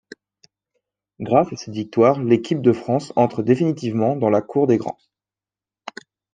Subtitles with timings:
[1.19, 4.97] Grâce à cette victoire l'équipe de France entre définitivement dans la cour des grands.